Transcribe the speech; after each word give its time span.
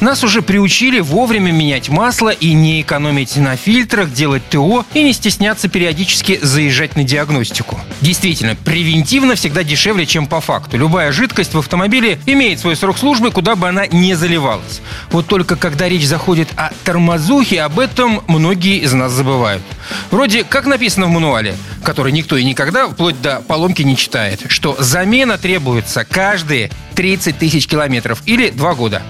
Нас 0.00 0.24
уже 0.24 0.40
приучили 0.40 1.00
вовремя 1.00 1.52
менять 1.52 1.90
масло 1.90 2.30
и 2.30 2.54
не 2.54 2.80
экономить 2.80 3.36
на 3.36 3.56
фильтрах, 3.56 4.10
делать 4.10 4.42
ТО 4.48 4.86
и 4.94 5.02
не 5.02 5.12
стесняться 5.12 5.68
периодически 5.68 6.38
заезжать 6.40 6.96
на 6.96 7.04
диагностику. 7.04 7.78
Действительно, 8.00 8.56
превентивно 8.56 9.34
всегда 9.34 9.62
дешевле, 9.62 10.06
чем 10.06 10.26
по 10.26 10.40
факту. 10.40 10.78
Любая 10.78 11.12
жидкость 11.12 11.52
в 11.52 11.58
автомобиле 11.58 12.18
имеет 12.24 12.60
свой 12.60 12.76
срок 12.76 12.96
службы, 12.96 13.30
куда 13.30 13.56
бы 13.56 13.68
она 13.68 13.86
не 13.86 14.14
заливалась. 14.14 14.80
Вот 15.10 15.26
только 15.26 15.56
когда 15.56 15.86
речь 15.86 16.06
заходит 16.06 16.48
о 16.56 16.70
тормозухе, 16.84 17.60
об 17.60 17.78
этом 17.78 18.22
многие 18.26 18.78
из 18.78 18.94
нас 18.94 19.12
забывают. 19.12 19.62
Вроде 20.10 20.44
как 20.44 20.64
написано 20.64 21.06
в 21.06 21.10
мануале, 21.10 21.54
который 21.84 22.12
никто 22.12 22.38
и 22.38 22.44
никогда 22.44 22.88
вплоть 22.88 23.20
до 23.20 23.42
поломки 23.42 23.82
не 23.82 23.98
читает, 23.98 24.40
что 24.48 24.76
замена 24.78 25.36
требуется 25.36 26.06
каждые 26.06 26.70
30 26.94 27.36
тысяч 27.36 27.66
километров 27.66 28.22
или 28.24 28.48
2 28.48 28.74
года. 28.74 29.02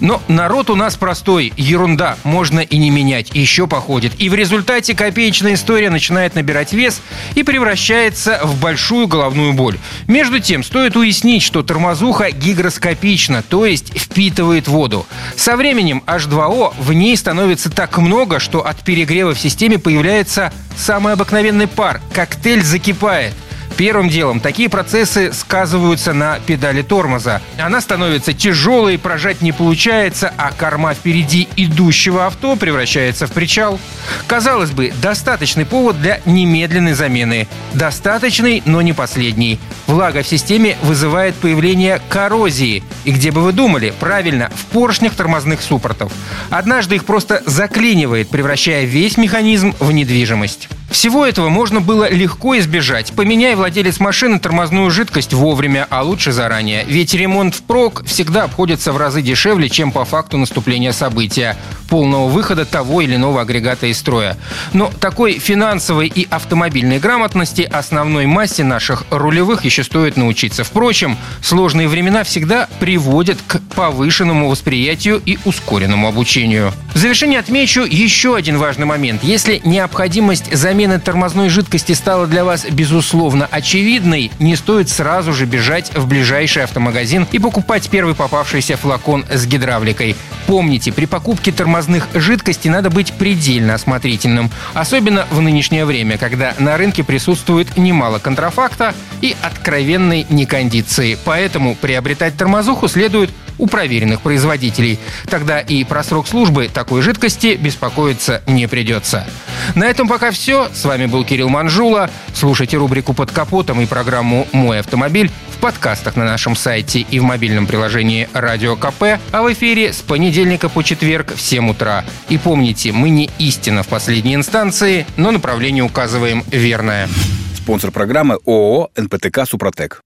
Но 0.00 0.22
народ 0.28 0.70
у 0.70 0.74
нас 0.74 0.96
простой, 0.96 1.52
ерунда, 1.56 2.16
можно 2.24 2.60
и 2.60 2.76
не 2.78 2.90
менять, 2.90 3.30
еще 3.34 3.66
походит. 3.66 4.12
И 4.18 4.28
в 4.28 4.34
результате 4.34 4.94
копеечная 4.94 5.54
история 5.54 5.90
начинает 5.90 6.34
набирать 6.34 6.72
вес 6.72 7.00
и 7.34 7.42
превращается 7.42 8.40
в 8.42 8.58
большую 8.60 9.06
головную 9.06 9.52
боль. 9.52 9.78
Между 10.06 10.40
тем, 10.40 10.64
стоит 10.64 10.96
уяснить, 10.96 11.42
что 11.42 11.62
тормозуха 11.62 12.30
гигроскопична, 12.30 13.42
то 13.42 13.66
есть 13.66 13.96
впитывает 13.98 14.68
воду. 14.68 15.06
Со 15.36 15.56
временем 15.56 16.02
H2O 16.06 16.74
в 16.78 16.92
ней 16.92 17.16
становится 17.16 17.70
так 17.70 17.98
много, 17.98 18.40
что 18.40 18.66
от 18.66 18.82
перегрева 18.82 19.34
в 19.34 19.38
системе 19.38 19.78
появляется 19.78 20.52
самый 20.76 21.12
обыкновенный 21.12 21.66
пар. 21.66 22.00
Коктейль 22.12 22.62
закипает– 22.62 23.34
Первым 23.80 24.10
делом 24.10 24.40
такие 24.40 24.68
процессы 24.68 25.32
сказываются 25.32 26.12
на 26.12 26.38
педали 26.38 26.82
тормоза. 26.82 27.40
Она 27.58 27.80
становится 27.80 28.34
тяжелой, 28.34 28.98
прожать 28.98 29.40
не 29.40 29.52
получается, 29.52 30.34
а 30.36 30.52
корма 30.52 30.92
впереди 30.92 31.48
идущего 31.56 32.26
авто 32.26 32.56
превращается 32.56 33.26
в 33.26 33.32
причал. 33.32 33.80
Казалось 34.26 34.72
бы, 34.72 34.92
достаточный 35.00 35.64
повод 35.64 35.98
для 35.98 36.20
немедленной 36.26 36.92
замены. 36.92 37.48
Достаточный, 37.72 38.62
но 38.66 38.82
не 38.82 38.92
последний. 38.92 39.58
Влага 39.90 40.22
в 40.22 40.26
системе 40.28 40.78
вызывает 40.84 41.34
появление 41.34 42.00
коррозии. 42.08 42.84
И 43.02 43.10
где 43.10 43.32
бы 43.32 43.40
вы 43.40 43.50
думали? 43.50 43.92
Правильно, 43.98 44.48
в 44.54 44.66
поршнях 44.66 45.16
тормозных 45.16 45.62
суппортов. 45.62 46.12
Однажды 46.48 46.94
их 46.94 47.04
просто 47.04 47.42
заклинивает, 47.44 48.28
превращая 48.28 48.84
весь 48.84 49.16
механизм 49.16 49.74
в 49.80 49.90
недвижимость. 49.90 50.68
Всего 50.90 51.26
этого 51.26 51.48
можно 51.48 51.80
было 51.80 52.08
легко 52.08 52.56
избежать. 52.58 53.12
Поменяй 53.12 53.56
владелец 53.56 53.98
машины 54.00 54.38
тормозную 54.38 54.90
жидкость 54.90 55.32
вовремя, 55.32 55.86
а 55.90 56.02
лучше 56.02 56.30
заранее. 56.30 56.84
Ведь 56.84 57.14
ремонт 57.14 57.54
впрок 57.56 58.04
всегда 58.06 58.44
обходится 58.44 58.92
в 58.92 58.96
разы 58.96 59.22
дешевле, 59.22 59.68
чем 59.68 59.90
по 59.90 60.04
факту 60.04 60.36
наступления 60.38 60.92
события 60.92 61.56
полного 61.90 62.28
выхода 62.28 62.64
того 62.64 63.02
или 63.02 63.16
иного 63.16 63.42
агрегата 63.42 63.86
из 63.88 63.98
строя. 63.98 64.38
Но 64.72 64.90
такой 65.00 65.38
финансовой 65.38 66.06
и 66.06 66.26
автомобильной 66.30 67.00
грамотности 67.00 67.62
основной 67.62 68.26
массе 68.26 68.64
наших 68.64 69.04
рулевых 69.10 69.64
еще 69.64 69.84
стоит 69.84 70.16
научиться. 70.16 70.64
Впрочем, 70.64 71.18
сложные 71.42 71.88
времена 71.88 72.22
всегда 72.22 72.68
приводят 72.78 73.38
к 73.46 73.60
повышенному 73.74 74.48
восприятию 74.48 75.20
и 75.26 75.38
ускоренному 75.44 76.08
обучению. 76.08 76.72
В 76.94 76.98
завершение 76.98 77.40
отмечу 77.40 77.82
еще 77.82 78.36
один 78.36 78.58
важный 78.58 78.86
момент. 78.86 79.24
Если 79.24 79.60
необходимость 79.64 80.54
замена 80.54 81.00
тормозной 81.00 81.48
жидкости 81.48 81.92
стала 81.92 82.26
для 82.26 82.44
вас 82.44 82.64
безусловно 82.70 83.48
очевидной, 83.50 84.30
не 84.38 84.54
стоит 84.54 84.88
сразу 84.88 85.32
же 85.32 85.44
бежать 85.44 85.90
в 85.96 86.06
ближайший 86.06 86.62
автомагазин 86.62 87.26
и 87.32 87.38
покупать 87.38 87.90
первый 87.90 88.14
попавшийся 88.14 88.76
флакон 88.76 89.24
с 89.28 89.44
гидравликой. 89.46 90.14
Помните, 90.46 90.92
при 90.92 91.06
покупке 91.06 91.52
тормозных 91.80 92.08
жидкостей 92.12 92.68
надо 92.68 92.90
быть 92.90 93.14
предельно 93.14 93.72
осмотрительным, 93.72 94.50
особенно 94.74 95.26
в 95.30 95.40
нынешнее 95.40 95.86
время, 95.86 96.18
когда 96.18 96.54
на 96.58 96.76
рынке 96.76 97.02
присутствует 97.02 97.78
немало 97.78 98.18
контрафакта 98.18 98.94
и 99.22 99.34
откровенной 99.40 100.26
некондиции. 100.28 101.16
Поэтому 101.24 101.74
приобретать 101.74 102.36
тормозуху 102.36 102.86
следует 102.86 103.30
у 103.60 103.66
проверенных 103.66 104.22
производителей. 104.22 104.98
Тогда 105.28 105.60
и 105.60 105.84
про 105.84 106.02
срок 106.02 106.26
службы 106.26 106.68
такой 106.72 107.02
жидкости 107.02 107.58
беспокоиться 107.60 108.42
не 108.46 108.66
придется. 108.66 109.26
На 109.74 109.84
этом 109.84 110.08
пока 110.08 110.30
все. 110.30 110.68
С 110.72 110.84
вами 110.84 111.06
был 111.06 111.24
Кирилл 111.24 111.48
Манжула. 111.48 112.10
Слушайте 112.34 112.78
рубрику 112.78 113.12
«Под 113.12 113.30
капотом» 113.30 113.80
и 113.80 113.86
программу 113.86 114.48
«Мой 114.52 114.80
автомобиль» 114.80 115.30
в 115.50 115.58
подкастах 115.58 116.16
на 116.16 116.24
нашем 116.24 116.56
сайте 116.56 117.00
и 117.00 117.20
в 117.20 117.22
мобильном 117.22 117.66
приложении 117.66 118.28
«Радио 118.32 118.76
КП», 118.76 119.20
а 119.30 119.42
в 119.42 119.52
эфире 119.52 119.92
с 119.92 120.00
понедельника 120.00 120.70
по 120.70 120.82
четверг 120.82 121.34
в 121.34 121.40
7 121.40 121.70
утра. 121.70 122.04
И 122.30 122.38
помните, 122.38 122.92
мы 122.92 123.10
не 123.10 123.30
истина 123.38 123.82
в 123.82 123.88
последней 123.88 124.34
инстанции, 124.34 125.06
но 125.16 125.30
направление 125.30 125.84
указываем 125.84 126.44
верное. 126.50 127.08
Спонсор 127.54 127.90
программы 127.90 128.38
ООО 128.46 128.88
«НПТК 128.96 129.44
Супротек». 129.44 130.02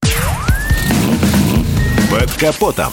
Под 2.10 2.30
капотом. 2.32 2.92